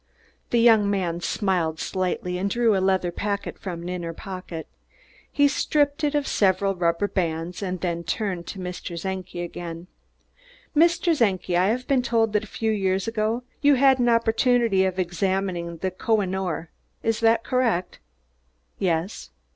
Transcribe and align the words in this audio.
The 0.49 0.57
young 0.59 0.89
man 0.89 1.21
smiled 1.21 1.79
slightly 1.79 2.39
and 2.39 2.49
drew 2.49 2.75
a 2.75 2.81
leather 2.81 3.11
packet 3.11 3.59
from 3.59 3.83
an 3.83 3.89
inner 3.89 4.13
pocket. 4.13 4.65
He 5.31 5.47
stripped 5.47 6.03
it 6.03 6.15
of 6.15 6.25
several 6.25 6.73
rubber 6.73 7.07
bands, 7.07 7.61
and 7.61 7.81
then 7.81 8.03
turned 8.03 8.47
to 8.47 8.57
Mr. 8.57 8.99
Czenki 8.99 9.41
again. 9.43 9.85
"Mr. 10.75 11.15
Czenki, 11.15 11.55
I 11.55 11.67
have 11.67 11.87
been 11.87 12.01
told 12.01 12.33
that 12.33 12.43
a 12.45 12.47
few 12.47 12.71
years 12.71 13.07
ago 13.07 13.43
you 13.61 13.75
had 13.75 13.99
an 13.99 14.09
opportunity 14.09 14.85
of 14.85 14.97
examining 14.97 15.77
the 15.77 15.91
Koh 15.91 16.21
i 16.23 16.25
noor. 16.25 16.71
Is 17.03 17.19
that 17.19 17.43
correct?" 17.43 17.99
"Yes." 18.79 19.29